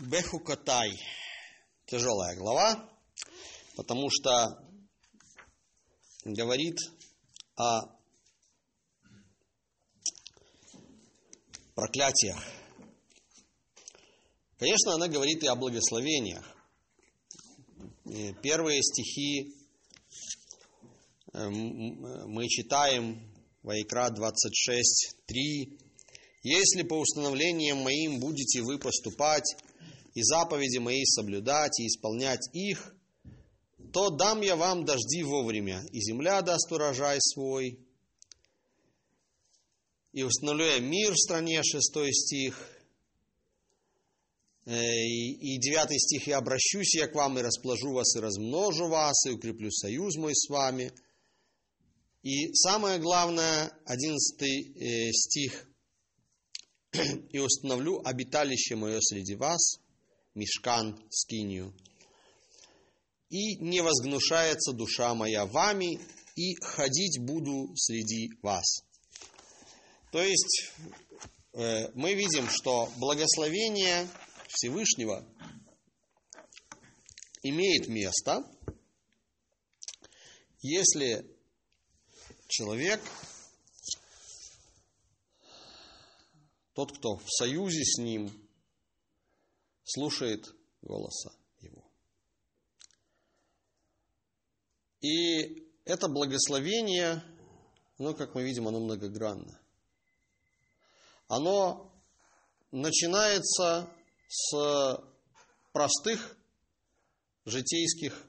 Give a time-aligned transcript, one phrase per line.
[0.00, 0.90] Бехукатай.
[1.86, 2.90] Тяжелая глава,
[3.76, 4.58] потому что
[6.24, 6.76] говорит
[7.54, 7.82] о
[11.76, 12.42] проклятиях.
[14.58, 16.44] Конечно, она говорит и о благословениях.
[18.42, 19.54] Первые стихи
[21.32, 23.32] э, мы читаем
[23.62, 25.78] Вайкра 26.3.
[26.42, 29.54] «Если по установлениям моим будете вы поступать,
[30.14, 32.94] и заповеди мои соблюдать, и исполнять их,
[33.92, 37.78] то дам я вам дожди вовремя, и земля даст урожай свой,
[40.12, 42.56] и установлю я мир в стране, шестой стих,
[44.66, 49.26] э, и девятый стих, «Я обращусь я к вам и расположу вас, и размножу вас,
[49.26, 50.92] и укреплю союз мой с вами».
[52.22, 55.68] И самое главное, одиннадцатый э, стих,
[57.30, 59.80] «И установлю обиталище мое среди вас,
[60.34, 61.74] мешкан, скинию,
[63.28, 65.98] и не возгнушается душа моя вами,
[66.36, 68.84] и ходить буду среди вас».
[70.12, 70.70] То есть
[71.54, 74.08] э, мы видим, что благословение
[74.48, 75.26] Всевышнего
[77.42, 78.44] имеет место,
[80.60, 81.26] если
[82.48, 83.00] человек,
[86.74, 88.43] тот, кто в союзе с ним,
[89.84, 91.84] слушает голоса его.
[95.00, 97.22] И это благословение,
[97.98, 99.64] ну, как мы видим, оно многогранно
[101.28, 101.92] оно
[102.70, 103.90] начинается
[104.28, 105.02] с
[105.72, 106.36] простых
[107.44, 108.28] житейских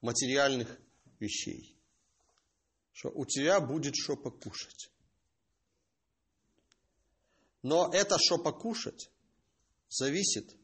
[0.00, 0.78] материальных
[1.18, 1.76] вещей.
[2.92, 4.90] Что у тебя будет что покушать.
[7.62, 9.10] Но это что покушать
[9.88, 10.56] зависит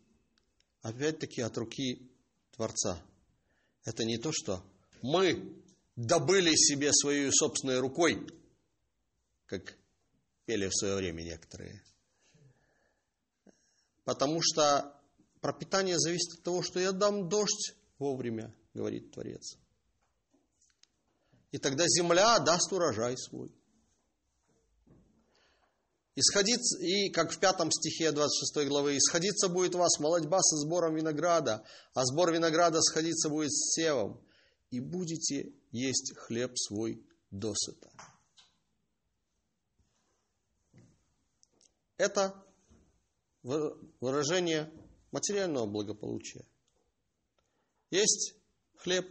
[0.87, 2.09] опять-таки от руки
[2.53, 3.03] Творца.
[3.85, 4.63] Это не то, что
[5.03, 5.61] мы
[5.97, 8.25] добыли себе своей собственной рукой,
[9.47, 9.77] как
[10.45, 11.83] пели в свое время некоторые.
[14.05, 14.97] Потому что
[15.41, 19.59] пропитание зависит от того, что я дам дождь вовремя, говорит Творец.
[21.51, 23.53] И тогда земля даст урожай свой.
[26.19, 31.63] Исходить, и как в пятом стихе 26 главы, исходиться будет вас молодьба со сбором винограда,
[31.93, 34.25] а сбор винограда сходиться будет с севом,
[34.71, 37.91] и будете есть хлеб свой досыта.
[41.99, 42.43] Это
[43.43, 44.73] выражение
[45.13, 46.47] материального благополучия.
[47.91, 48.35] Есть
[48.77, 49.07] хлеб,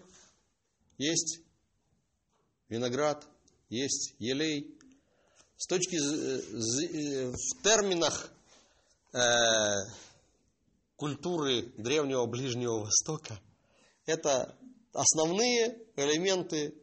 [0.98, 1.42] есть
[2.68, 3.28] виноград,
[3.70, 4.75] есть елей.
[5.58, 8.32] С точки э, в терминах
[9.14, 9.20] э,
[10.98, 13.40] культуры древнего Ближнего Востока
[14.06, 14.58] это
[14.94, 16.74] основные элементы,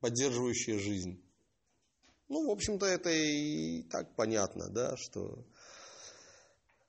[0.00, 1.22] поддерживающие жизнь.
[2.28, 5.46] Ну, в общем-то, это и так понятно, да, что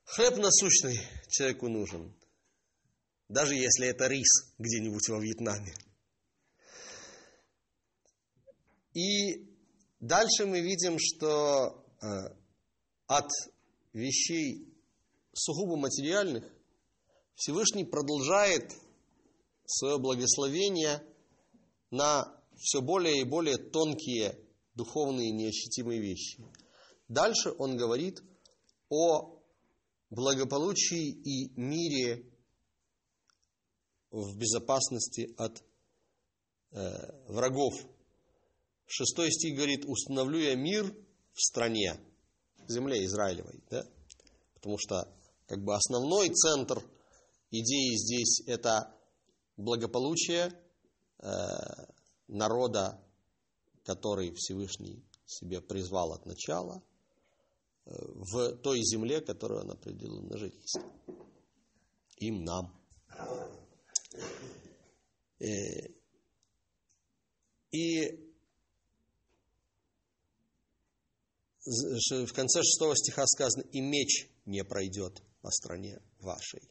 [0.04, 2.14] хлеб насущный человеку нужен.
[3.28, 5.74] Даже если это рис где-нибудь во Вьетнаме.
[8.94, 9.53] И
[10.06, 12.06] дальше мы видим, что э,
[13.06, 13.30] от
[13.92, 14.68] вещей
[15.32, 16.44] сугубо материальных
[17.34, 18.72] Всевышний продолжает
[19.66, 21.02] свое благословение
[21.90, 22.24] на
[22.56, 24.38] все более и более тонкие
[24.74, 26.44] духовные неощутимые вещи.
[27.08, 28.22] Дальше он говорит
[28.88, 29.40] о
[30.10, 32.30] благополучии и мире
[34.10, 35.62] в безопасности от
[36.70, 37.74] э, врагов.
[38.86, 40.84] Шестой стих говорит, установлю я мир
[41.32, 41.98] в стране,
[42.68, 43.62] земле Израилевой.
[43.70, 43.86] Да?
[44.54, 45.08] Потому что
[45.46, 46.78] как бы основной центр
[47.50, 48.94] идеи здесь это
[49.56, 50.52] благополучие
[51.18, 51.28] э,
[52.28, 53.00] народа
[53.84, 56.82] который Всевышний себе призвал от начала,
[57.84, 60.82] э, в той земле, которую он определил на жительство.
[62.16, 62.74] Им, нам.
[65.38, 65.46] Э,
[67.70, 68.23] и
[71.64, 76.62] в конце шестого стиха сказано, и меч не пройдет по стране вашей.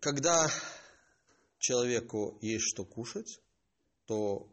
[0.00, 0.50] Когда
[1.58, 3.40] человеку есть что кушать,
[4.06, 4.48] то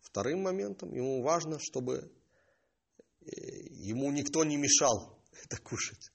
[0.00, 2.12] вторым моментом ему важно, чтобы
[3.20, 3.26] э,
[3.70, 6.10] ему никто не мешал это кушать.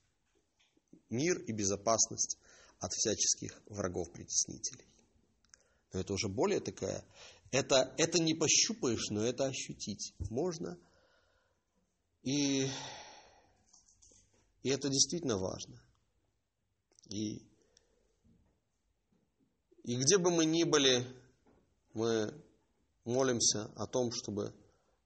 [1.09, 2.37] Мир и безопасность
[2.79, 4.85] от всяческих врагов-притеснителей.
[5.93, 7.03] Но это уже более такая,
[7.51, 10.77] это, это не пощупаешь, но это ощутить можно.
[12.23, 12.67] И
[14.63, 15.81] И это действительно важно.
[17.09, 17.39] И,
[19.83, 21.05] и где бы мы ни были,
[21.93, 22.31] мы
[23.05, 24.53] молимся о том, чтобы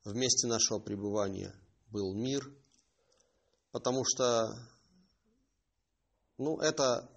[0.03, 1.53] в месте нашего пребывания
[1.89, 2.43] был мир,
[3.71, 4.53] потому что
[6.37, 7.09] ну, это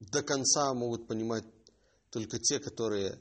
[0.00, 1.44] до конца могут понимать
[2.10, 3.20] только те, которые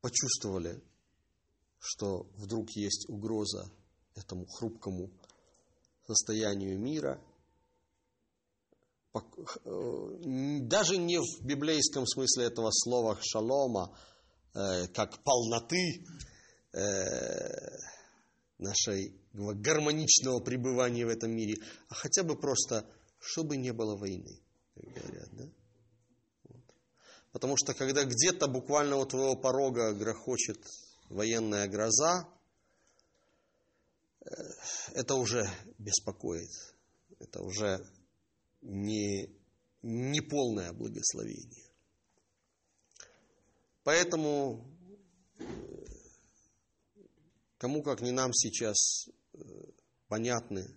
[0.00, 0.80] почувствовали,
[1.78, 3.70] что вдруг есть угроза
[4.14, 5.10] этому хрупкому
[6.06, 7.20] состоянию мира,
[9.14, 9.20] э,
[10.62, 13.98] даже не в библейском смысле этого слова шалома,
[14.54, 16.04] э, как полноты
[18.58, 21.56] нашей гармоничного пребывания в этом мире,
[21.88, 22.86] а хотя бы просто,
[23.18, 24.42] чтобы не было войны,
[24.74, 25.44] как говорят, да?
[27.36, 30.56] Потому что когда где-то буквально у твоего порога грохочет
[31.10, 32.26] военная гроза,
[34.24, 34.30] э,
[34.94, 35.46] это уже
[35.76, 36.48] беспокоит.
[37.18, 37.86] Это уже
[38.62, 39.28] не,
[39.82, 41.66] не полное благословение.
[43.84, 44.66] Поэтому
[45.38, 45.44] э,
[47.58, 49.38] кому как не нам сейчас э,
[50.08, 50.74] понятны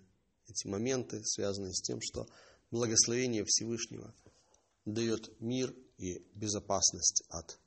[0.49, 2.27] эти моменты, связанные с тем, что
[2.69, 4.13] благословение Всевышнего
[4.83, 7.59] дает мир и безопасность от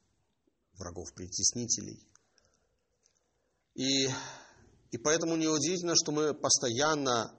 [0.75, 2.05] врагов-притеснителей–
[3.75, 4.07] и,
[4.91, 7.35] и поэтому неудивительно, что мы постоянно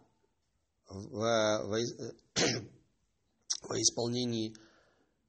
[0.90, 1.78] в, в,
[3.62, 4.56] во исполнении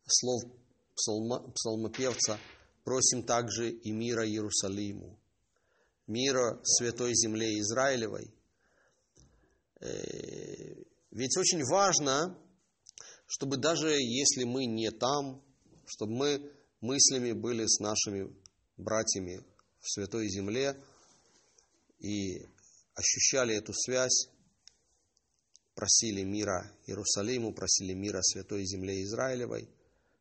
[0.07, 0.43] слов
[0.97, 2.39] псалма, псалмопевца
[2.85, 5.19] просим также и мира Иерусалиму,
[6.07, 8.33] мира святой земле Израилевой.
[9.81, 9.87] Э,
[11.11, 12.39] ведь очень важно,
[13.27, 15.43] чтобы даже если мы не там,
[15.87, 18.35] чтобы мы мыслями были с нашими
[18.77, 19.45] братьями
[19.81, 20.81] в святой земле–
[22.05, 22.47] и
[22.95, 24.29] ощущали эту связь,
[25.75, 29.71] просили мира Иерусалиму, просили мира Святой Земле Израилевой,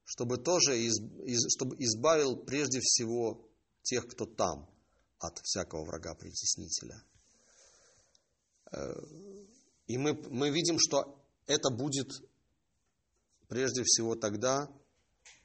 [0.06, 3.50] чтобы тоже из, из, чтобы избавил прежде всего
[3.82, 4.70] тех, кто там,
[5.20, 7.04] от всякого врага-притеснителя.
[8.72, 8.94] Э,
[9.88, 12.10] и мы, мы видим, что это будет
[13.50, 14.70] прежде всего тогда,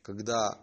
[0.08, 0.58] когда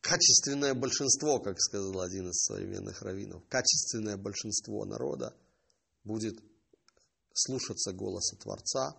[0.00, 5.36] качественное большинство, как сказал один из современных раввинов, качественное большинство народа
[6.04, 6.38] будет
[7.34, 8.96] слушаться голоса Творца,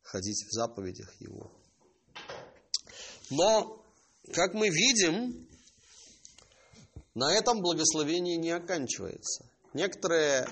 [0.00, 1.52] ходить в заповедях Его.
[3.28, 3.84] Но,
[4.32, 5.46] как мы видим,
[7.12, 9.44] на этом благословение не оканчивается.
[9.74, 10.48] Некоторые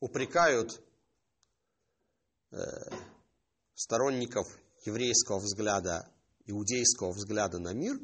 [0.00, 0.80] упрекают
[2.52, 2.56] э,
[3.76, 4.48] сторонников
[4.84, 6.10] еврейского взгляда
[6.46, 7.98] иудейского взгляда на мир,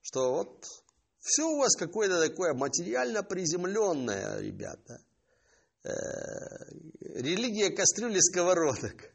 [0.00, 0.64] что вот
[1.20, 5.00] все у вас какое-то такое материально приземленное, ребята.
[5.82, 5.90] Э,
[7.00, 9.14] религия кастрюли сковородок.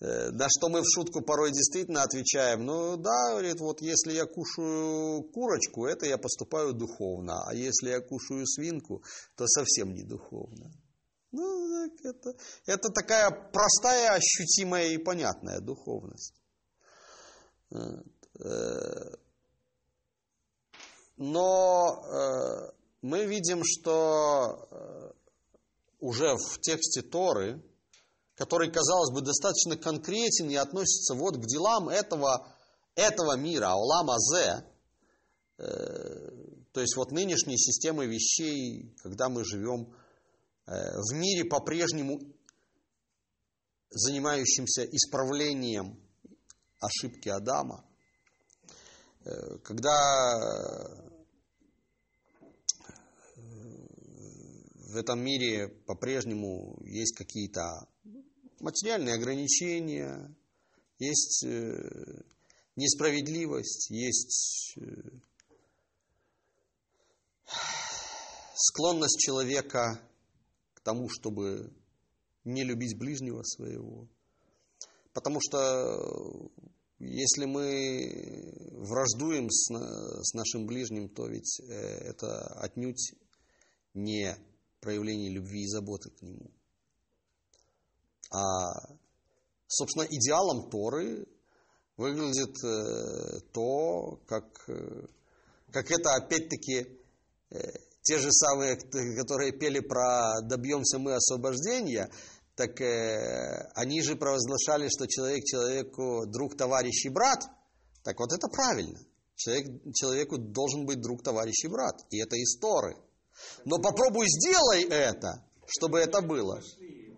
[0.00, 4.26] Э, на что мы в шутку порой действительно отвечаем, ну да, говорит, вот если я
[4.26, 9.02] кушаю курочку, это я поступаю духовно, а если я кушаю свинку,
[9.36, 10.70] то совсем не духовно.
[11.36, 12.34] Ну, это,
[12.64, 16.32] это такая простая, ощутимая и понятная духовность.
[17.70, 18.00] Э,
[21.18, 25.12] но э, мы видим, что э,
[26.00, 27.62] уже в тексте Торы,
[28.34, 32.48] который, казалось бы, достаточно конкретен и относится вот к делам этого,
[32.94, 34.64] этого мира, Аулам Азе,
[35.58, 39.96] то есть вот нынешней системы вещей, когда мы живем
[40.66, 42.20] в мире по-прежнему
[43.90, 45.98] занимающимся исправлением
[46.80, 47.84] ошибки Адама,
[49.24, 49.98] э, когда
[53.36, 53.46] э,
[54.92, 57.88] в этом мире по-прежнему есть какие-то
[58.60, 60.34] материальные ограничения,
[60.98, 62.22] есть э,
[62.76, 64.78] несправедливость, есть
[68.54, 70.00] склонность человека
[70.86, 71.72] тому, чтобы
[72.44, 74.08] не любить ближнего своего.
[75.12, 76.48] Потому что
[77.00, 79.66] если мы враждуем с,
[80.22, 81.72] с нашим ближним, то ведь э,
[82.10, 83.14] это отнюдь
[83.94, 84.36] не
[84.80, 86.52] проявление любви и заботы к нему.
[88.30, 88.96] А,
[89.66, 91.26] собственно, идеалом Торы
[91.96, 95.06] выглядит э, то, как, э,
[95.72, 96.86] как это опять-таки
[98.06, 98.76] те же самые,
[99.16, 102.08] которые пели про «добьемся мы освобождения»,
[102.54, 107.40] так э, они же провозглашали, что человек человеку друг, товарищ и брат.
[108.02, 108.98] Так вот это правильно.
[109.34, 111.96] Человек, человеку должен быть друг, товарищ и брат.
[112.10, 112.96] И это из Торы.
[113.66, 116.62] Но попробуй сделай это, чтобы это было.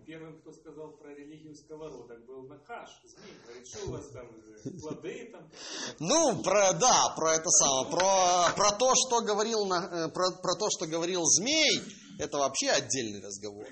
[0.05, 2.89] Первым, кто сказал про религию сковородок, был Нахаш.
[3.05, 4.27] Змей у вас там
[5.99, 7.89] Ну, про, да, про это самое.
[7.91, 11.81] Про, про, то, что говорил, на- э, про, про то, что говорил змей,
[12.19, 13.65] это вообще отдельный разговор.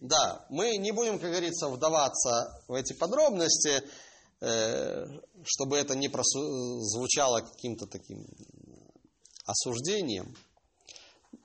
[0.00, 3.82] Да, мы не будем, как говорится, вдаваться в эти подробности,
[4.40, 5.04] э,
[5.44, 8.26] чтобы это не просу- звучало каким-то таким
[9.46, 10.34] осуждением.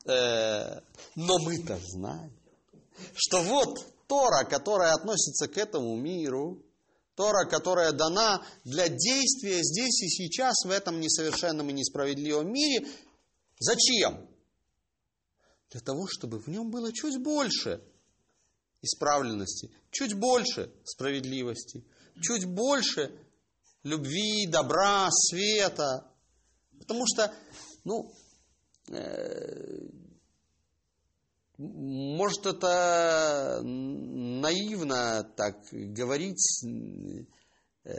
[0.05, 0.79] Э,
[1.15, 2.31] но мы-то знаем,
[3.15, 6.61] что вот Тора, которая относится к этому миру,
[7.19, 12.87] Тора, которая дана для действия здесь и сейчас в этом несовершенном и несправедливом мире,
[13.59, 14.25] зачем?
[15.69, 17.83] Для того, чтобы в нем было чуть больше
[18.81, 21.83] исправленности, чуть больше справедливости,
[22.21, 23.11] чуть больше
[23.83, 26.09] любви, добра, света.
[26.79, 27.33] Потому что,
[27.83, 28.13] ну,
[28.87, 29.89] э,
[31.59, 37.91] может, это наивно так говорить, э,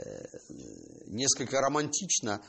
[1.05, 2.43] несколько романтично,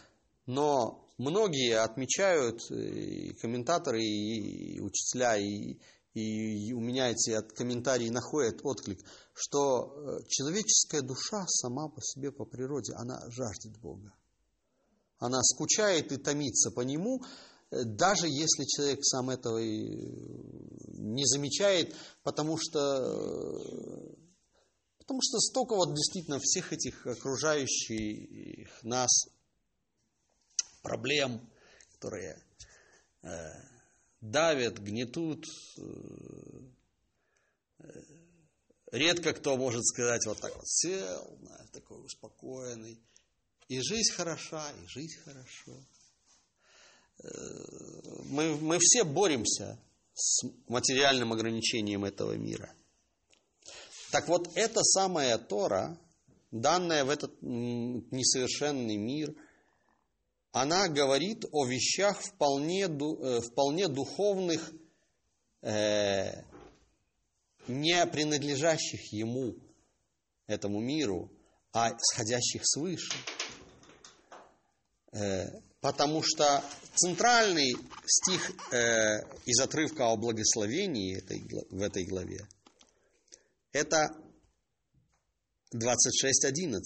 [0.47, 5.79] но многие отмечают, и комментаторы, и учителя, и,
[6.15, 9.01] и у меня эти от комментарии находят отклик,
[9.35, 14.15] что э, человеческая душа сама по себе, по природе, она жаждет Бога.
[15.19, 22.59] Она скучает и томится по Нему, э, даже если человек сам этого не замечает, потому
[22.59, 22.77] что,
[24.99, 29.11] потому что столько вот действительно всех этих окружающих нас
[30.83, 31.49] проблем,
[31.93, 32.37] которые
[33.23, 33.29] э,
[34.21, 35.47] давят, гнетут.
[35.79, 35.83] э,
[37.79, 38.03] э,
[38.91, 41.39] редко кто может сказать вот так вот, сел,
[41.73, 43.03] такой успокоенный,
[43.69, 45.87] и жизнь хороша, и жить хорошо.
[47.19, 47.29] Э,
[48.25, 49.79] Мы, мы все боремся
[50.15, 52.73] с материальным ограничением этого мира.
[54.11, 55.99] Так вот, эта самая Тора,
[56.51, 59.35] данная в этот несовершенный мир,
[60.53, 64.73] она говорит о вещах вполне, э, вполне духовных,
[65.63, 66.43] э,
[67.69, 69.55] не принадлежащих ему,
[70.47, 71.31] этому миру,
[71.73, 73.13] а сходящих свыше.
[75.83, 77.75] Потому что центральный
[78.07, 82.47] стих э, из отрывка о благословении этой, в этой главе
[83.73, 84.17] это
[85.75, 86.81] 26.11.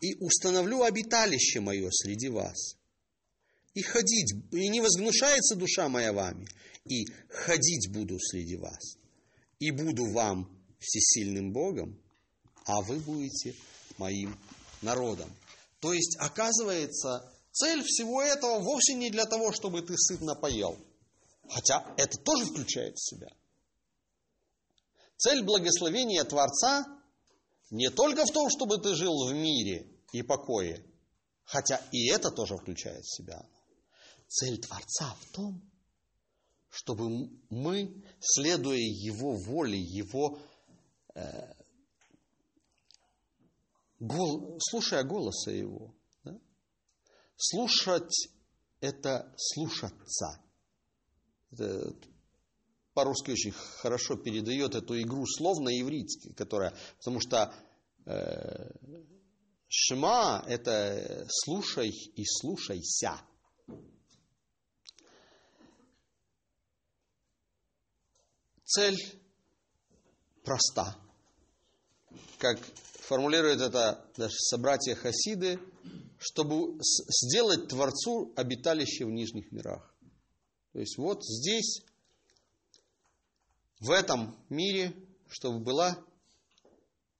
[0.00, 2.76] «И установлю обиталище мое среди вас,
[3.72, 6.46] и ходить, и не возгнушается душа моя вами,
[6.84, 8.98] и ходить буду среди вас,
[9.58, 11.98] и буду вам всесильным Богом,
[12.66, 13.54] а вы будете
[13.96, 14.38] моим
[14.82, 15.34] народом».
[15.80, 20.78] То есть, оказывается, цель всего этого вовсе не для того, чтобы ты сытно поел.
[21.48, 23.28] Хотя это тоже включает в себя.
[25.16, 26.86] Цель благословения Творца
[27.70, 30.84] не только в том, чтобы ты жил в мире и покое,
[31.44, 33.44] хотя и это тоже включает в себя.
[34.28, 35.60] Цель Творца в том,
[36.68, 40.38] чтобы мы, следуя Его воле, Его,
[41.14, 41.54] э,
[43.98, 45.97] гол, слушая голоса Его,
[47.38, 48.28] слушать
[48.80, 50.42] это слушаться.
[51.50, 51.94] Это
[52.92, 57.54] по-русски очень хорошо передает эту игру слов на иврите, которая, потому что
[58.04, 58.70] э,
[59.68, 63.20] шма– это слушай и слушайся.
[68.64, 68.98] Цель
[70.42, 71.07] проста.
[72.38, 72.58] Как
[73.00, 75.58] формулирует это даже собратья Хасиды,
[76.18, 79.94] чтобы сделать Творцу обиталище в нижних мирах.
[80.72, 81.82] То есть вот здесь,
[83.80, 84.94] в этом мире,
[85.28, 85.98] чтобы было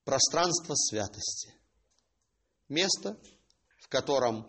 [0.05, 1.53] пространство святости.
[2.69, 3.19] Место,
[3.79, 4.49] в котором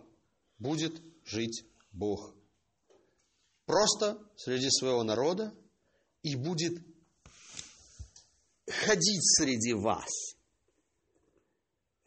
[0.58, 2.34] будет жить Бог.
[3.64, 5.54] Просто среди своего народа
[6.22, 6.74] и будет
[8.68, 10.39] ходить среди вас.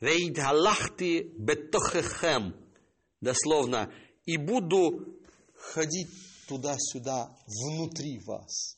[0.03, 0.35] Вейд
[1.37, 2.53] бетохехем.
[3.21, 3.89] Дословно,
[4.25, 5.17] и буду
[5.55, 6.09] ходить
[6.49, 8.77] туда-сюда внутри вас.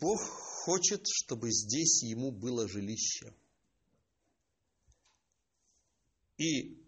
[0.00, 3.34] Бог хочет, чтобы здесь ему было жилище.
[6.38, 6.80] И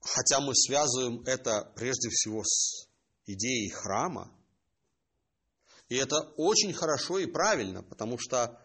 [0.00, 2.88] хотя мы связываем это прежде всего с
[3.26, 4.32] идеей храма,
[5.90, 8.58] и это очень хорошо и правильно, потому что,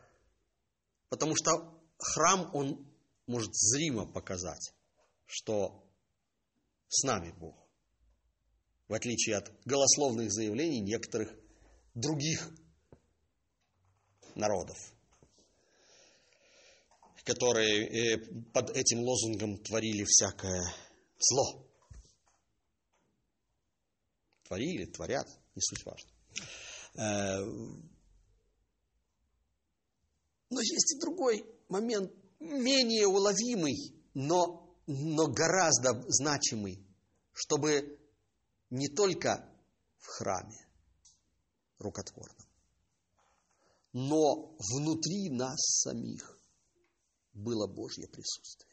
[1.11, 2.89] потому что храм, он
[3.27, 4.73] может зримо показать,
[5.25, 5.85] что
[6.87, 7.55] с нами Бог.
[8.87, 11.29] В отличие от голословных заявлений некоторых
[11.93, 12.49] других
[14.35, 14.77] народов,
[17.25, 18.17] которые э,
[18.53, 20.63] под этим лозунгом творили всякое
[21.19, 21.67] зло.
[24.43, 26.09] Творили, творят, не суть важно.
[30.51, 36.85] Но есть и другой момент, менее уловимый, но, но гораздо значимый,
[37.31, 37.97] чтобы
[38.69, 39.49] не только
[39.97, 40.67] в храме
[41.79, 42.47] рукотворном,
[43.93, 46.37] но внутри нас самих
[47.33, 48.71] было Божье присутствие.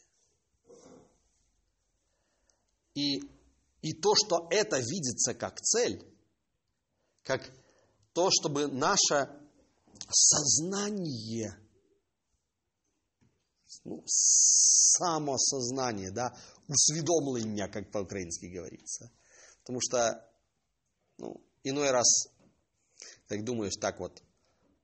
[2.94, 3.20] И,
[3.82, 6.04] и то, что это видится как цель,
[7.23, 7.49] как
[8.14, 9.30] то, чтобы наше
[10.11, 11.67] сознание,
[13.85, 16.35] ну, самосознание, да,
[16.68, 19.11] усведомление, как по-украински говорится.
[19.62, 20.25] Потому что,
[21.18, 22.28] ну, иной раз,
[23.26, 24.23] так думаешь, так вот,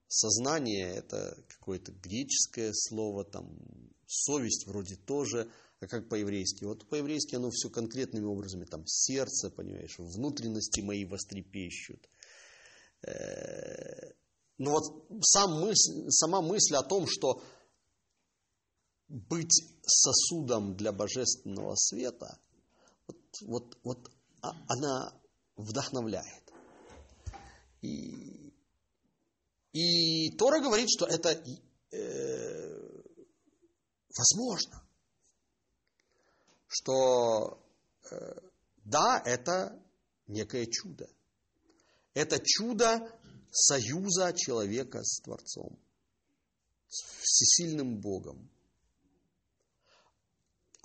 [0.08, 3.58] сознание это какое-то греческое слово, там,
[4.06, 6.64] совесть вроде тоже, а как по-еврейски?
[6.64, 12.08] Вот по-еврейски оно все конкретными образами, там, сердце, понимаешь, внутренности мои вострепещут.
[13.02, 14.12] Э,
[14.58, 17.42] ну вот сам мысль, сама мысль о том, что
[19.08, 22.38] быть сосудом для божественного света,
[23.06, 24.10] вот, вот, вот
[24.42, 25.20] а, она
[25.56, 26.52] вдохновляет.
[27.82, 28.52] И,
[29.72, 31.42] и Тора говорит, что это
[31.92, 32.94] э,
[34.16, 34.82] возможно,
[36.66, 37.62] что
[38.10, 38.16] э,
[38.84, 39.80] да, это
[40.26, 41.08] некое чудо.
[42.14, 43.10] Это чудо
[43.50, 45.78] союза человека с Творцом,
[46.88, 48.50] с всесильным Богом.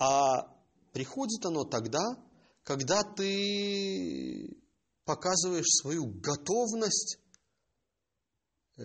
[0.00, 0.56] А
[0.92, 2.00] приходит оно тогда,
[2.64, 4.56] когда ты
[5.04, 7.18] показываешь свою готовность
[8.78, 8.82] э,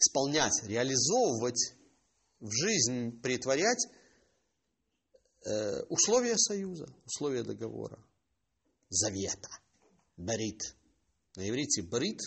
[0.00, 1.76] исполнять, реализовывать
[2.40, 3.86] в жизнь, притворять
[5.46, 8.04] э, условия союза, условия договора,
[8.88, 9.48] завета,
[10.16, 10.60] барит.
[11.36, 12.18] На иврите барит,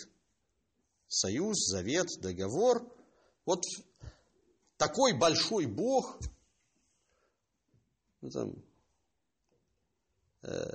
[1.06, 2.90] союз, завет, договор.
[3.44, 3.62] Вот
[4.86, 6.18] такой большой Бог,
[8.20, 8.52] ну, там,
[10.42, 10.66] э,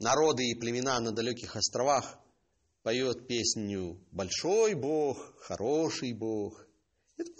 [0.00, 2.18] народы и племена на далеких островах
[2.82, 6.66] поет песню «Большой Бог, хороший Бог».
[7.16, 7.32] Это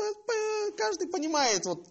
[0.76, 1.88] каждый понимает, вот,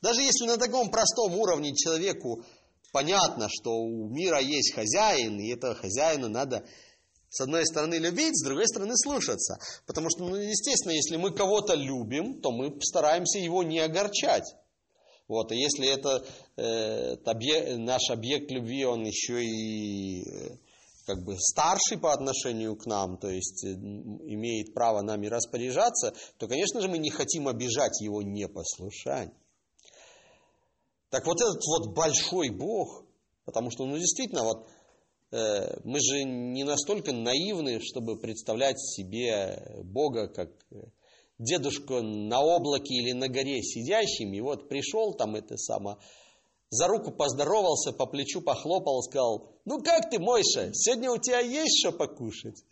[0.00, 2.44] даже если на таком простом уровне человеку
[2.92, 6.66] понятно, что у мира есть хозяин, и этого хозяина надо
[7.32, 9.56] с одной стороны любить, с другой стороны слушаться.
[9.86, 14.54] Потому что, ну, естественно, если мы кого-то любим, то мы стараемся его не огорчать.
[15.28, 16.22] Вот, и если это
[16.56, 20.58] э, объект, наш объект любви, он еще и э,
[21.06, 26.82] как бы старший по отношению к нам, то есть имеет право нами распоряжаться, то, конечно
[26.82, 29.34] же, мы не хотим обижать его непослушание.
[31.08, 33.06] Так вот этот вот большой Бог,
[33.46, 34.66] потому что, ну, действительно, вот
[35.32, 40.82] мы же не настолько наивны, чтобы представлять себе Бога как э,
[41.38, 45.98] дедушку на облаке или на горе сидящим, и вот пришел там это само,
[46.68, 51.78] за руку поздоровался, по плечу похлопал, сказал, ну как ты, Мойша, сегодня у тебя есть
[51.78, 52.62] что покушать?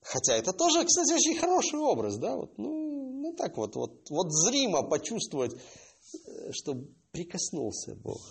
[0.00, 4.32] Хотя это тоже, кстати, очень хороший образ, да, вот, ну, ну так вот, вот, вот
[4.32, 6.74] зримо почувствовать, э, что
[7.12, 8.30] прикоснулся Бог,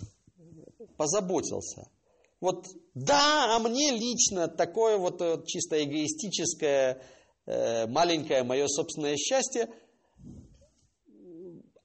[0.97, 1.91] позаботился–
[2.39, 7.01] вот да, а мне лично такое вот, э, чисто эгоистическое,
[7.45, 9.69] э, маленькое мое собственное счастье,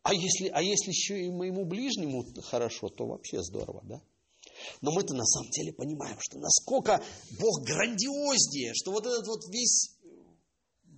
[0.03, 4.03] а если, а если еще и моему ближнему хорошо, то вообще здорово, да?
[4.81, 7.03] Но мы-то на самом деле понимаем, что насколько
[7.39, 9.97] Бог грандиознее, что вот этот вот весь,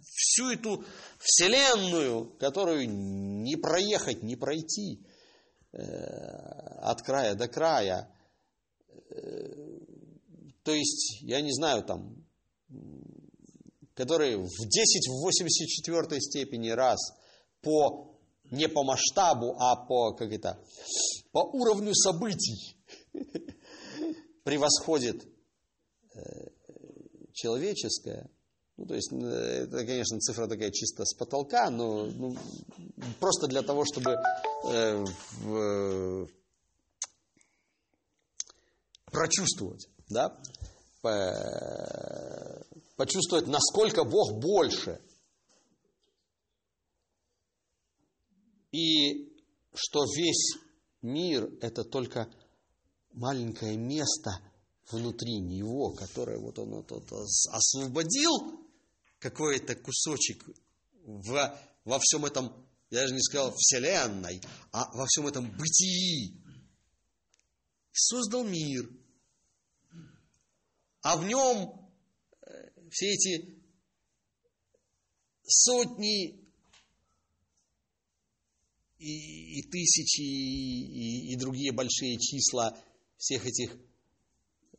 [0.03, 0.85] всю эту
[1.19, 5.07] вселенную, которую не проехать, не пройти
[5.73, 8.14] э, от края до края,
[10.63, 12.25] то есть, я не знаю, там,
[13.95, 16.99] которые в 10 в 84 степени раз
[17.61, 18.11] по
[18.51, 20.59] не по масштабу, а по как это
[21.33, 22.77] по уровню событий
[24.45, 25.27] превосходит
[26.15, 26.49] э,
[27.33, 28.31] человеческое.
[28.77, 32.37] Ну, то есть, э, это, конечно, цифра такая чисто с потолка, но ну,
[33.21, 34.17] просто для того, чтобы
[34.71, 35.05] э,
[35.41, 36.29] в,
[39.15, 40.39] прочувствовать, да,
[42.97, 45.01] почувствовать, насколько Бог больше.
[48.73, 49.33] И
[49.73, 50.57] что весь
[51.03, 52.29] мир– это только
[53.13, 54.41] маленькое место
[54.91, 57.13] внутри него, которое вот он вот, вот,
[57.53, 58.65] освободил
[59.19, 60.45] какой-то кусочек
[61.05, 62.53] в, во всем этом,
[62.91, 64.41] я даже не сказал вселенной,
[64.73, 66.41] а во всем этом бытии.
[67.93, 68.91] Создал мир.
[71.05, 71.91] А в нем
[72.41, 72.51] э,
[72.91, 73.63] все эти
[75.47, 76.43] сотни
[78.99, 82.75] и, и тысячи, и, и другие большие числа
[83.19, 83.77] всех этих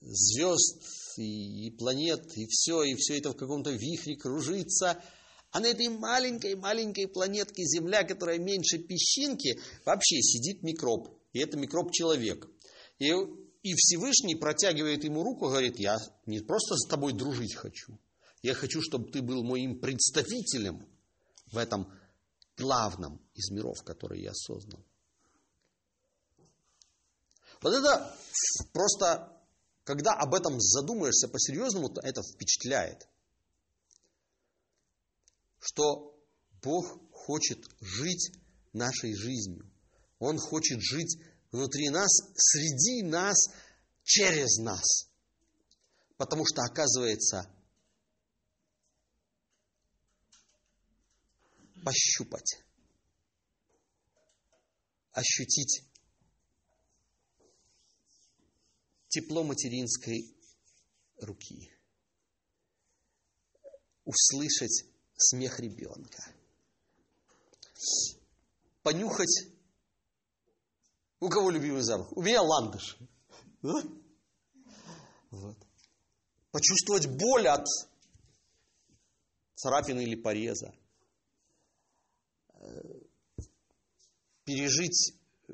[0.01, 0.81] звезд
[1.19, 4.99] и, и планет, и все, и все это в каком-то вихре кружится.
[5.51, 11.07] А на этой маленькой-маленькой планетке Земля, которая меньше песчинки, вообще сидит микроб.
[11.33, 12.49] И это микроб человек.
[12.97, 13.13] И,
[13.65, 15.97] и Всевышний протягивает ему руку, говорит, я
[16.27, 17.99] не просто с тобой дружить хочу,
[18.43, 20.87] я хочу, чтобы ты был моим представителем
[21.51, 21.91] в этом
[22.57, 24.85] главном из миров, который я создал.
[27.59, 28.15] Вот это
[28.71, 29.35] просто,
[29.83, 33.07] когда об этом задумаешься по-серьезному, то это впечатляет.
[35.57, 36.15] Что
[36.61, 38.31] Бог хочет жить
[38.73, 39.67] нашей жизнью.
[40.19, 41.17] Он хочет жить
[41.55, 43.37] внутри нас, среди нас,
[44.03, 45.09] через нас.
[46.17, 47.49] Потому что, оказывается,
[51.83, 52.63] пощупать,
[55.11, 55.83] ощутить
[59.07, 60.35] тепло материнской
[61.19, 61.71] руки,
[64.03, 66.33] услышать смех ребенка,
[68.83, 69.54] понюхать,
[71.19, 72.11] у кого любимый запах?
[72.15, 72.97] У меня ландыш.
[75.31, 75.57] Вот.
[76.51, 77.65] Почувствовать боль от
[79.55, 80.73] царапины или пореза–
[84.45, 85.13] пережить
[85.47, 85.53] э,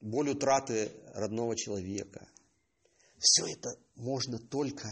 [0.00, 2.28] боль утраты родного человека.
[3.18, 4.88] Все это можно только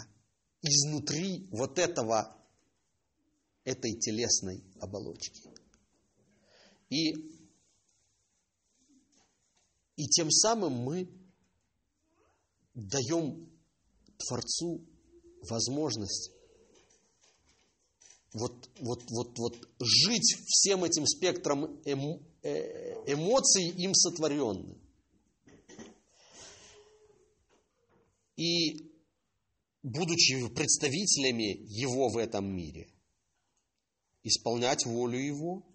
[0.62, 2.36] изнутри вот этого,
[3.64, 5.50] этой телесной оболочки.
[6.90, 7.12] И,
[9.98, 11.10] и тем самым мы
[12.74, 13.50] даем
[14.16, 14.86] Творцу
[15.50, 16.30] возможность
[18.32, 24.80] вот, вот, вот, вот жить всем этим спектром эм, э, эмоций им сотворенным.
[28.36, 28.92] И
[29.82, 32.88] будучи представителями Его в этом мире,
[34.22, 35.66] исполнять волю Его,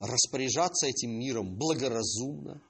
[0.00, 2.60] распоряжаться этим миром благоразумно.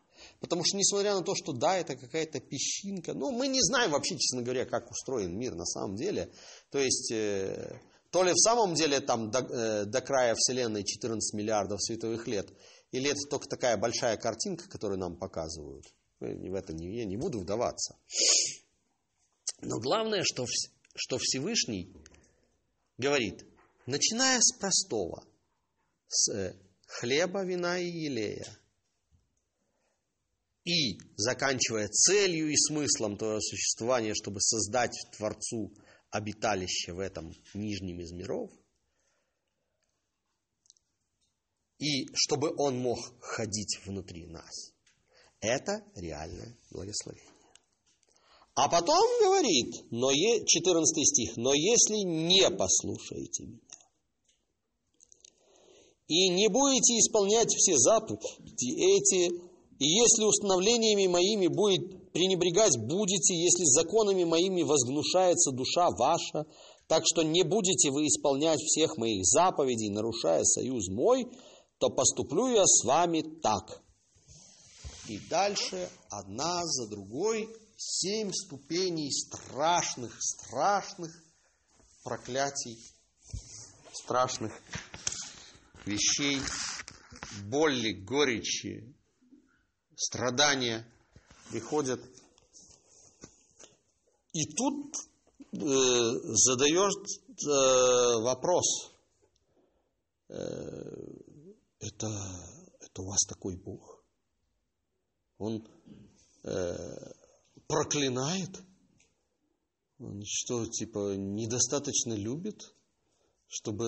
[0.42, 4.18] Потому что, несмотря на то, что да, это какая-то песчинка, но мы не знаем вообще,
[4.18, 6.32] честно говоря, как устроен мир на самом деле.
[6.72, 11.32] То есть, э, то ли в самом деле там до, э, до края Вселенной 14
[11.34, 12.52] миллиардов световых лет,
[12.90, 15.86] или это только такая большая картинка, которую нам показывают.
[16.18, 17.96] В это не, я не буду вдаваться.
[19.60, 20.46] Но главное, что,
[20.96, 21.94] что Всевышний
[22.98, 23.46] говорит,
[23.86, 25.24] начиная с простого,
[26.08, 26.56] с э,
[26.88, 28.58] хлеба, вина и елея,
[30.64, 35.72] и заканчивая целью и смыслом твоего существования, чтобы создать Творцу
[36.10, 38.50] обиталище в этом нижнем из миров,
[41.78, 44.72] и чтобы он мог ходить внутри нас.
[45.40, 47.32] Это реальное благословение.
[48.54, 53.58] А потом говорит, но е, 14 стих, но если не послушаете меня
[56.12, 59.51] и не будете исполнять все заповеди эти,
[59.82, 66.46] и если установлениями моими будет пренебрегать будете, если законами моими возгнушается душа ваша,
[66.86, 71.26] так что не будете вы исполнять всех моих заповедей, нарушая союз мой,
[71.78, 73.82] то поступлю я с вами так.
[75.08, 81.10] И дальше одна за другой семь ступеней страшных, страшных
[82.04, 82.78] проклятий,
[83.92, 84.52] страшных
[85.86, 86.38] вещей,
[87.48, 88.94] боли, горечи,
[90.02, 90.86] страдания–
[91.52, 92.00] приходят.
[94.32, 94.96] И тут
[95.52, 95.58] э,
[96.48, 96.94] задаешь
[97.46, 98.92] э, вопрос.
[100.28, 100.34] Э,
[101.80, 102.08] это,
[102.80, 104.02] это у вас такой Бог?
[105.36, 105.62] Он
[106.44, 106.76] э,
[107.66, 108.62] проклинает?
[109.98, 112.74] Он что, типа, недостаточно любит,
[113.46, 113.86] чтобы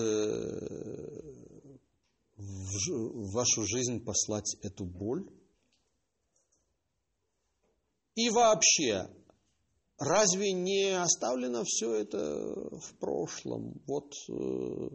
[2.37, 5.27] в, в вашу жизнь послать эту боль?
[8.15, 9.09] И вообще,
[9.99, 12.19] разве не оставлено все это
[12.79, 13.81] в прошлом?
[13.85, 14.89] Вот э,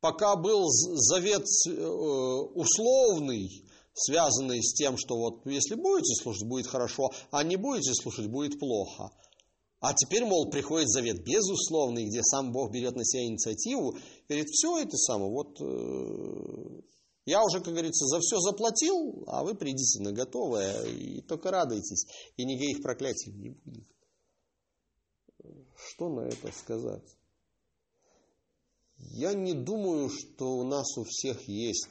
[0.00, 3.48] пока был завет э, условный,
[3.92, 8.58] связанные с тем, что вот если будете слушать, будет хорошо, а не будете слушать, будет
[8.58, 9.10] плохо.
[9.80, 14.78] А теперь, мол, приходит завет безусловный, где сам Бог берет на себя инициативу, говорит, все
[14.78, 16.80] это самое, вот э,
[17.26, 22.06] я уже, как говорится, за все заплатил, а вы придите на готовое и только радуйтесь,
[22.36, 23.88] и никаких проклятий не будет.
[25.76, 27.16] Что на это сказать?
[28.96, 31.88] Я не думаю, что у нас у всех есть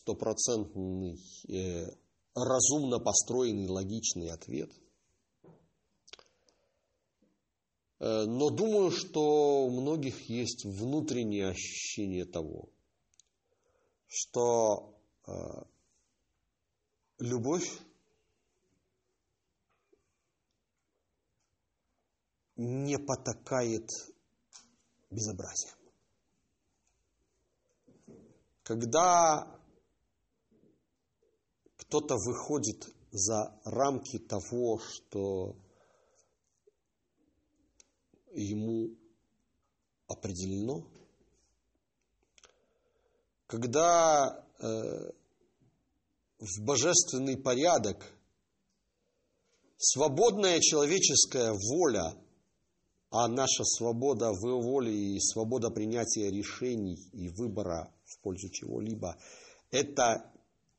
[0.00, 1.18] стопроцентный,
[1.48, 1.86] э,
[2.34, 4.70] разумно построенный, логичный ответ.
[8.00, 12.68] Э, но думаю, что у многих есть внутреннее ощущение того,
[14.14, 14.96] что
[15.26, 15.32] э,
[17.18, 17.68] любовь
[22.54, 23.90] не потакает
[25.10, 25.74] безобразием.
[28.62, 29.60] Когда
[31.76, 35.56] кто-то выходит за рамки того, что
[38.32, 38.96] ему
[40.06, 40.88] определено,
[43.60, 45.10] когда э,
[46.38, 48.04] в божественный порядок
[49.78, 52.14] свободная человеческая воля
[53.16, 59.16] а наша свобода в воле и свобода принятия решений и выбора в пользу чего-либо,
[59.70, 60.32] это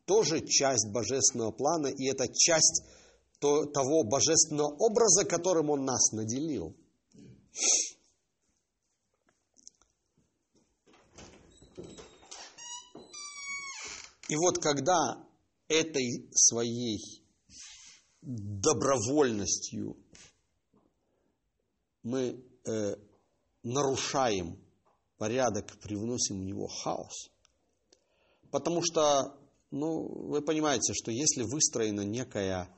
[0.06, 2.84] тоже часть божественного плана, и это часть
[3.40, 6.76] то, того божественного образа, которым Он нас наделил.
[14.28, 15.24] И вот когда
[15.68, 17.00] этой своей
[18.22, 19.98] добровольностью
[22.02, 22.96] мы э,
[23.64, 24.60] нарушаем
[25.18, 27.30] порядок, привносим в него хаос.
[28.52, 29.38] Потому что,
[29.72, 32.70] ну, вы понимаете, что если выстроена некая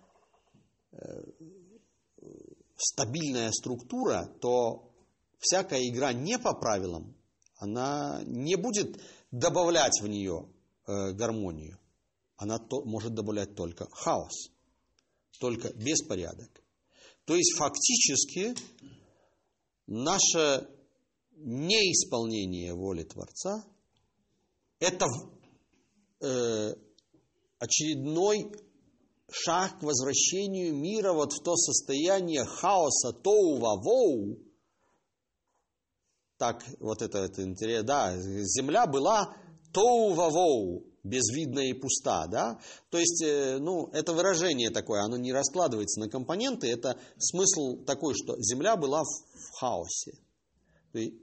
[0.91, 0.97] э,
[2.75, 4.93] стабильная структура, то
[5.39, 7.15] всякая игра не по правилам,
[7.55, 10.49] она не будет добавлять в нее
[10.87, 11.77] э, гармонию.
[12.37, 14.51] Она то, может добавлять только хаос,
[15.39, 16.49] только беспорядок.
[17.25, 18.55] То есть фактически
[19.85, 20.69] наше
[21.35, 23.65] неисполнение воли Творца–
[24.79, 25.05] это
[26.21, 26.73] э,
[27.59, 28.51] очередной
[29.29, 34.37] шаг к возвращению мира вот в то состояние хаоса тоу-ва-воу.
[36.37, 37.83] Так, вот это, это интересно.
[37.83, 39.35] Да, земля была
[39.77, 42.59] тоу-ва-воу, безвидная и пуста, да?
[42.89, 48.15] То есть, э, ну, это выражение такое, оно не раскладывается на компоненты, это смысл такой,
[48.15, 50.17] что земля была в хаосе.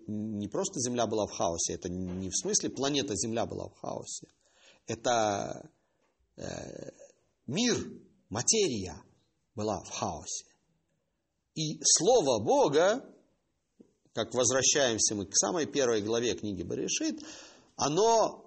[0.06, 4.28] Не просто Земля была в хаосе, это не в смысле планета Земля была в хаосе.
[4.86, 5.68] Это
[6.36, 6.90] э,
[7.48, 7.76] мир,
[8.28, 9.02] материя
[9.56, 10.46] была в хаосе.
[11.56, 13.04] И Слово Бога,
[14.12, 17.20] как возвращаемся мы к самой первой главе книги Баришит,
[17.74, 18.43] оно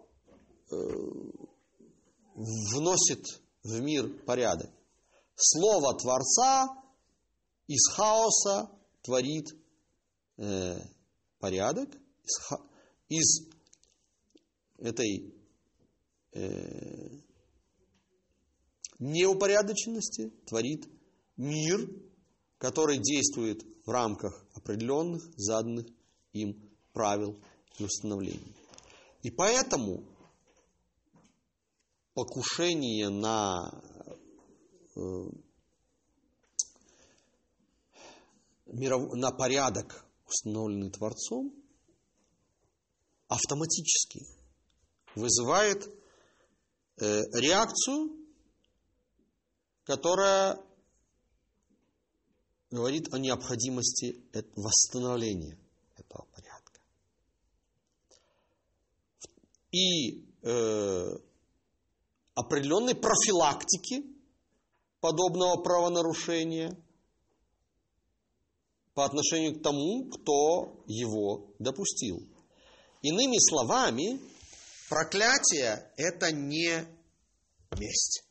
[2.35, 3.25] вносит
[3.63, 4.69] в мир порядок.
[5.35, 6.67] Слово Творца
[7.67, 9.47] из хаоса творит
[10.37, 10.79] э,
[11.39, 11.89] порядок
[12.23, 12.59] из,
[13.09, 13.47] из
[14.77, 15.33] этой
[16.33, 17.09] э,
[18.99, 20.87] неупорядоченности, творит
[21.35, 21.89] мир,
[22.57, 25.85] который действует в рамках определенных заданных
[26.33, 27.39] им правил
[27.77, 28.55] и установлений.
[29.21, 30.03] И поэтому
[32.17, 33.69] покушение на
[34.95, 35.29] э,
[38.65, 41.53] на порядок, установленный Творцом,
[43.27, 44.25] автоматически
[45.13, 45.87] вызывает
[46.99, 48.09] э, реакцию,
[49.83, 50.57] которая
[52.71, 54.19] говорит о необходимости
[54.55, 55.59] восстановления
[55.95, 56.81] этого порядка.
[59.71, 61.26] И э,
[62.39, 64.03] определенной профилактики
[65.01, 66.77] подобного правонарушения–
[68.97, 72.17] по отношению к тому, кто его допустил.
[73.03, 74.19] Иными словами,
[74.89, 76.83] проклятие– это не
[77.77, 78.23] месть.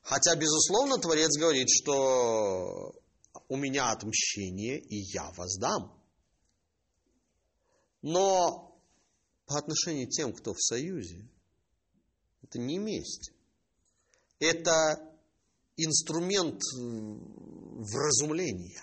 [0.00, 2.94] Хотя, безусловно, Творец говорит, что
[3.50, 6.02] у меня отмщение, и я воздам.
[8.00, 8.74] Но
[9.44, 11.28] по отношению к тем, кто в союзе,
[12.48, 13.30] это не месть.
[14.38, 14.98] Это
[15.76, 18.82] инструмент вразумления.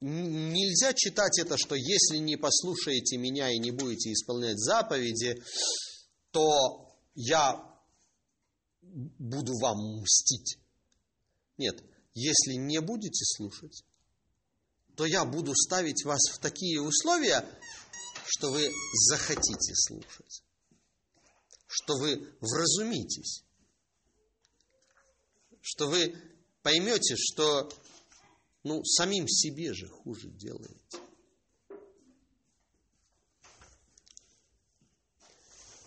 [0.00, 5.42] нельзя читать это, что если не послушаете меня и не будете исполнять заповеди,
[6.30, 7.66] то я
[8.82, 10.58] буду вам мстить.
[11.58, 11.82] Нет,
[12.14, 13.84] если не будете слушать,
[14.96, 17.44] то я буду ставить вас в такие условия,
[18.30, 20.44] что вы захотите слушать,
[21.66, 23.42] что вы вразумитесь,
[25.60, 26.14] что вы
[26.62, 27.68] поймете, что
[28.62, 31.00] ну, самим себе же хуже делаете.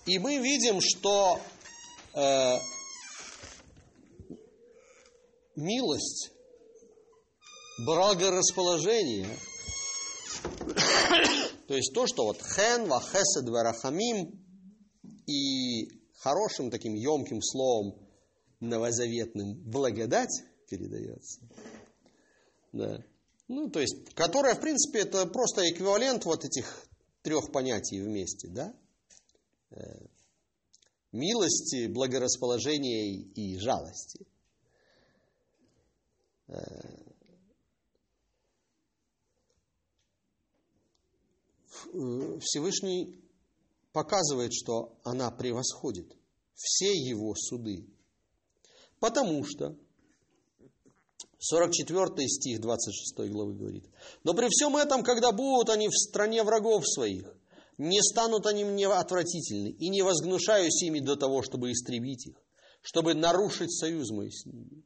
[0.06, 1.42] И мы видим, что
[2.14, 2.60] э,
[5.56, 6.32] милость,
[7.86, 9.40] благорасположение,
[11.74, 14.46] то есть то, что вот хен, вахесед, варахамим
[15.26, 17.96] и хорошим таким емким словом
[18.60, 21.42] новозаветным благодать передается.
[22.74, 23.04] Да.
[23.48, 26.88] Ну, то есть, которая, в принципе, это просто эквивалент вот этих
[27.24, 28.72] трех понятий вместе, да?
[29.72, 30.06] Э,
[31.12, 34.28] милости, благорасположения и жалости.
[42.42, 43.20] Всевышний
[43.92, 46.16] показывает, что она превосходит
[46.54, 47.88] все его суды.
[49.00, 49.76] Потому что
[51.40, 53.86] 44 стих 26 главы говорит.
[54.24, 57.36] Но при всем этом, когда будут они в стране врагов своих,
[57.78, 62.36] не станут они мне отвратительны, и не возгнушаюсь ими до того, чтобы истребить их,
[62.82, 64.84] чтобы нарушить союз мой с ними.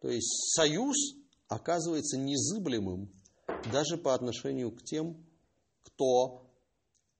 [0.00, 0.96] То есть союз
[1.48, 3.10] оказывается незыблемым
[3.72, 5.24] даже по отношению к тем,
[6.02, 6.44] кто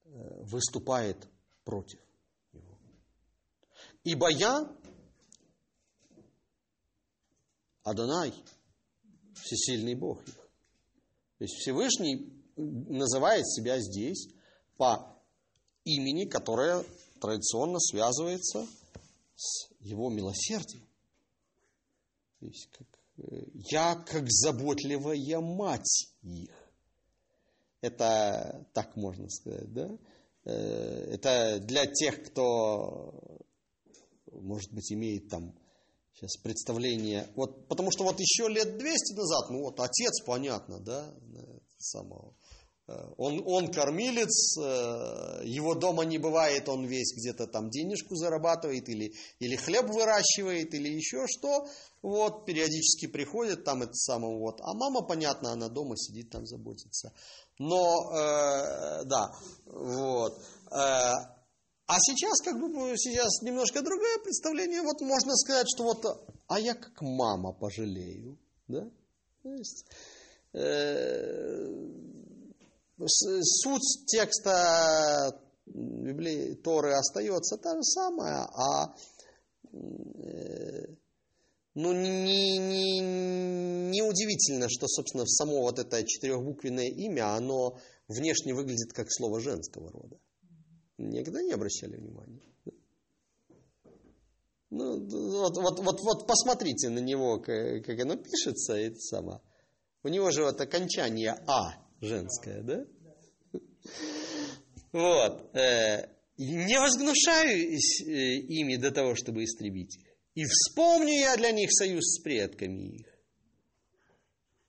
[0.05, 1.29] э, выступает
[1.65, 2.01] против
[2.53, 2.77] него.
[4.03, 4.69] Ибо я,
[7.85, 8.35] Адонай,
[9.35, 10.35] всесильный Бог их.
[10.35, 14.29] То есть Всевышний называет себя здесь
[14.77, 15.17] по
[15.85, 16.85] имени, которое
[17.21, 18.67] традиционно связывается
[19.37, 20.87] с его милосердием.
[22.41, 26.62] То есть, как, э, я как заботливая мать их.
[27.83, 29.91] Это так можно сказать, да?
[30.45, 33.13] Э, это для тех, кто,
[34.33, 35.55] может быть, имеет там
[36.15, 37.29] сейчас представление.
[37.35, 41.15] Вот, потому что вот еще лет 200 назад, ну вот отец, понятно, да,
[41.77, 42.42] самого Э,
[43.17, 49.13] он, он кормилец, э, его дома не бывает, он весь где-то там денежку зарабатывает или,
[49.39, 51.67] или хлеб выращивает, или еще что.
[52.03, 54.61] Вот, периодически приходит там это самое вот.
[54.61, 57.13] А мама, понятно, она дома сидит там заботится.
[57.59, 59.31] Но, э, да,
[59.67, 60.39] вот.
[60.73, 61.13] Э,
[61.87, 64.83] а сейчас, как бы, сейчас немножко другое представление.
[64.83, 66.05] Вот можно сказать, что вот,
[66.49, 68.89] а я как мама пожалею, да?
[69.43, 69.85] То есть,
[70.55, 71.67] э,
[73.07, 78.95] суть текста Библии, Торы остается та же самая, а
[79.73, 80.87] э,
[81.75, 88.93] ну, не, не, не удивительно, что, собственно, само вот это четырехбуквенное имя, оно внешне выглядит
[88.93, 90.19] как слово женского рода.
[90.99, 92.43] Никогда не обращали внимания.
[94.71, 99.43] Ну, вот, вот, вот, вот посмотрите на него, как, как оно пишется, это само.
[100.03, 102.87] У него же вот окончание А женская, да?
[104.93, 105.55] Вот.
[105.57, 110.07] Э, не возгнушаюсь э, ими до того, чтобы истребить их.
[110.35, 113.07] И вспомню я для них союз с предками их,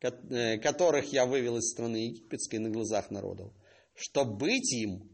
[0.02, 3.54] э, которых я вывел из страны египетской на глазах народов,
[3.96, 5.10] чтобы быть им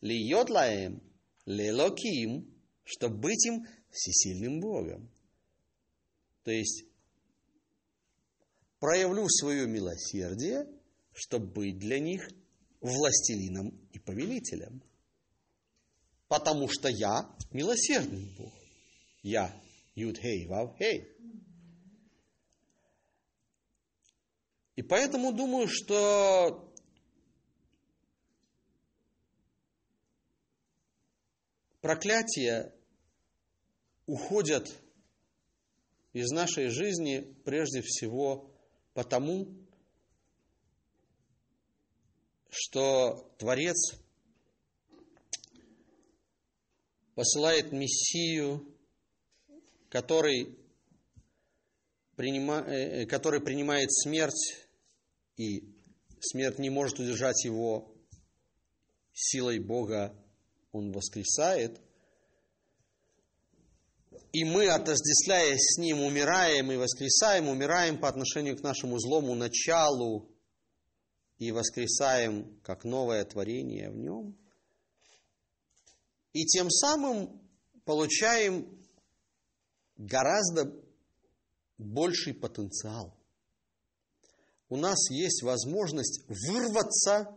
[0.00, 1.02] льет лаем,
[1.44, 2.54] лелоким,
[2.84, 5.10] чтобы быть им всесильным Богом.
[6.44, 6.84] То есть
[8.80, 10.66] проявлю свое милосердие,
[11.12, 12.28] чтобы быть для них
[12.80, 14.82] властелином и повелителем.
[16.28, 18.52] Потому что я милосердный Бог.
[19.22, 19.54] Я
[19.94, 21.08] Юд-Хей, Вав-Хей.
[24.76, 26.72] И поэтому думаю, что
[31.82, 32.72] проклятия
[34.06, 34.68] уходят
[36.14, 38.49] из нашей жизни прежде всего
[38.94, 39.48] потому,
[42.48, 43.76] что Творец
[47.14, 48.66] посылает Мессию,
[49.88, 50.58] который,
[52.16, 54.66] принима, э, который принимает смерть,
[55.36, 55.64] и
[56.20, 57.94] смерть не может удержать его
[59.12, 60.14] силой Бога,
[60.72, 61.80] он воскресает.
[64.32, 70.30] И мы, отождествляясь с Ним, умираем и воскресаем, умираем по отношению к нашему злому началу
[71.38, 74.36] и воскресаем как новое творение в Нем.
[76.32, 77.40] И тем самым
[77.84, 78.78] получаем
[79.96, 80.72] гораздо
[81.76, 83.16] больший потенциал.
[84.68, 87.36] У нас есть возможность вырваться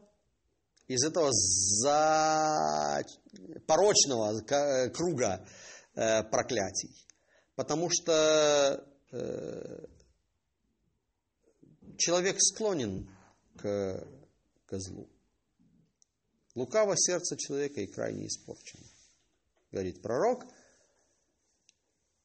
[0.88, 3.04] из этого за...
[3.66, 4.42] порочного
[4.90, 5.44] круга
[5.96, 7.06] э, проклятий.
[7.56, 9.86] Потому что э,
[11.98, 13.10] человек склонен
[13.58, 14.08] к,
[14.66, 15.10] к злу.
[16.56, 18.86] Лукаво сердце человека и крайне испорчено,
[19.72, 20.46] говорит пророк.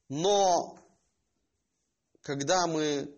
[0.07, 0.77] Но
[2.21, 3.15] когда мы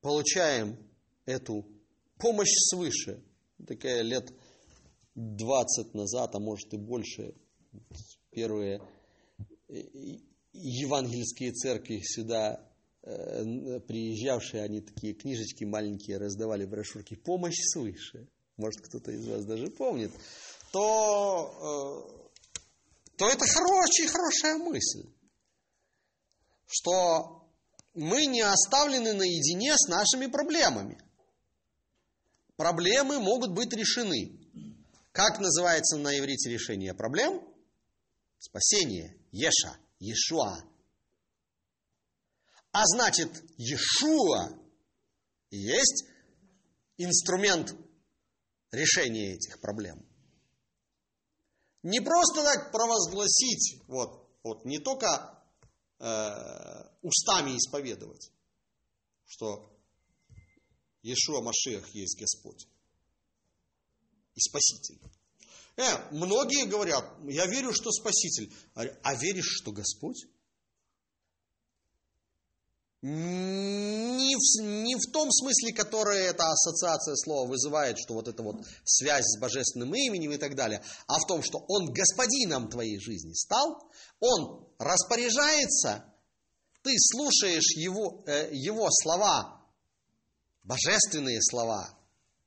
[0.00, 0.78] получаем
[1.24, 1.66] эту
[2.18, 3.22] помощь свыше,
[3.66, 4.32] такая лет
[5.14, 7.34] 20 назад, а может и больше,
[8.32, 8.80] первые
[10.52, 12.60] евангельские церкви сюда
[13.02, 18.28] э, приезжавшие, они такие книжечки маленькие раздавали, брошюрки «Помощь свыше».
[18.56, 20.12] Может, кто-то из вас даже помнит.
[20.72, 25.08] То, э, то это хорошая, хорошая мысль,
[26.66, 27.48] что
[27.94, 30.98] мы не оставлены наедине с нашими проблемами.
[32.56, 34.38] Проблемы могут быть решены.
[35.12, 37.42] Как называется на иврите решение проблем?
[38.42, 39.16] Спасение.
[39.30, 39.78] Еша.
[40.00, 40.58] Ешуа.
[42.72, 44.58] А значит, Ешуа
[45.50, 46.04] есть
[46.96, 47.72] инструмент
[48.72, 50.04] решения этих проблем.
[51.84, 55.40] Не просто так провозгласить, вот, вот не только
[56.00, 58.32] э, устами исповедовать,
[59.24, 59.72] что
[61.02, 62.66] Иешуа Машех есть Господь
[64.34, 65.00] и Спаситель.
[65.76, 68.52] Э, многие говорят, я верю, что Спаситель.
[68.74, 70.26] А веришь, что Господь?
[73.02, 78.64] Не в, не в том смысле, который эта ассоциация слова вызывает, что вот это вот
[78.84, 83.32] связь с божественным именем и так далее, а в том, что Он господином твоей жизни
[83.32, 86.04] стал, Он распоряжается,
[86.82, 89.66] ты слушаешь Его, э, его слова,
[90.62, 91.98] божественные слова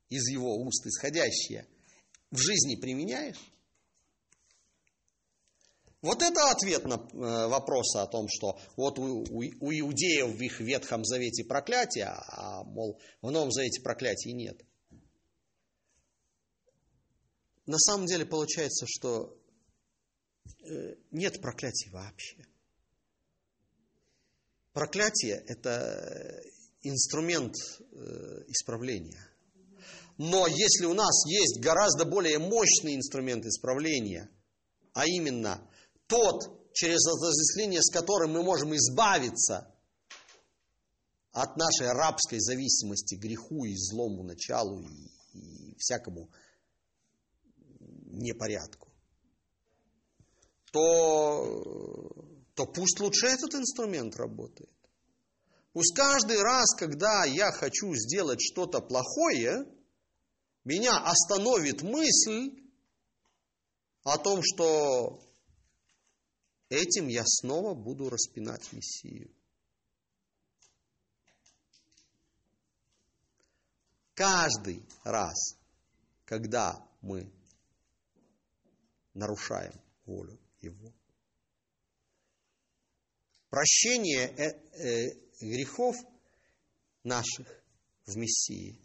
[0.07, 1.67] из Его уст исходящие,
[2.35, 3.39] в жизни применяешь?
[6.01, 10.39] Вот это ответ на э, вопрос о том, что вот у, у, у иудеев в
[10.39, 14.63] их Ветхом Завете проклятие, а, мол, в Новом Завете проклятий нет.
[17.65, 19.35] На самом деле получается, что
[20.63, 22.37] э, нет проклятий вообще.
[24.73, 26.39] Проклятие– это
[26.83, 27.55] инструмент
[27.93, 29.27] э, исправления.
[30.17, 34.29] Но если у нас есть гораздо более мощный инструмент исправления,
[34.93, 35.69] а именно
[36.07, 39.73] тот, через отождествление с которым мы можем избавиться
[41.31, 46.29] от нашей рабской зависимости греху и злому началу и, и всякому
[47.79, 48.89] непорядку,
[50.71, 54.71] то, то пусть лучше этот инструмент работает.
[55.73, 59.65] Пусть каждый раз, когда я хочу сделать что-то плохое,
[60.65, 62.61] меня остановит мысль
[64.03, 65.21] о том, что
[66.69, 69.31] Этим я снова буду распинать Мессию.
[74.15, 75.57] Каждый раз,
[76.23, 77.31] когда мы
[79.13, 80.91] нарушаем волю Его.
[83.49, 84.43] Прощение э,
[84.73, 85.05] э,
[85.41, 85.95] грехов
[87.03, 87.47] наших
[88.05, 88.84] в Мессии.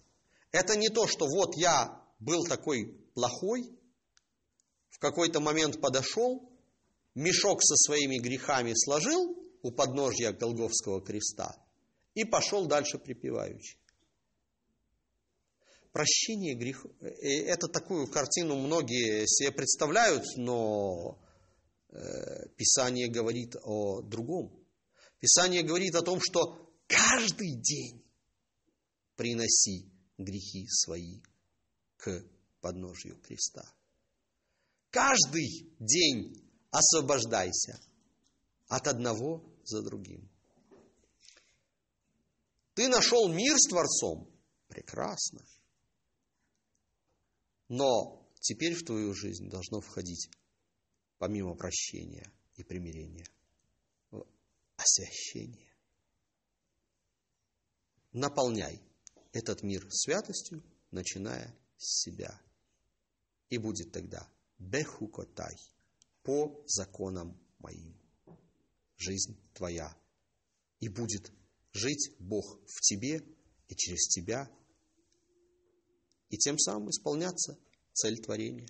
[0.52, 3.70] Это не то, что вот я был такой плохой,
[4.88, 6.50] в какой-то момент подошел,
[7.14, 11.56] мешок со своими грехами сложил у подножья Голговского креста
[12.14, 13.78] и пошел дальше припеваючи.
[15.92, 16.92] Прощение грехов.
[17.00, 17.08] Э,
[17.46, 21.20] это такую картину многие себе представляют, но
[21.88, 24.56] э, Писание говорит о другом.
[25.18, 28.04] Писание говорит о том, что каждый день
[29.16, 29.90] приноси
[30.24, 31.20] грехи свои
[31.96, 32.24] к
[32.60, 33.64] подножью креста.
[34.90, 37.80] Каждый день освобождайся
[38.68, 40.28] от одного за другим.
[42.74, 44.30] Ты нашел мир с Творцом?
[44.68, 45.44] Прекрасно.
[47.68, 50.30] Но теперь в твою жизнь должно входить,
[51.18, 53.26] помимо прощения и примирения,
[54.76, 55.72] освящение.
[58.12, 58.80] Наполняй
[59.32, 62.40] этот мир святостью, начиная с себя.
[63.48, 64.28] И будет тогда
[64.58, 65.56] бехукотай–
[66.22, 67.98] по законам моим.
[68.96, 69.96] Жизнь твоя.
[70.80, 71.32] И будет
[71.72, 73.20] жить Бог в тебе
[73.68, 74.50] и через тебя,
[76.28, 77.58] и тем самым исполняться
[77.92, 78.68] цель творения.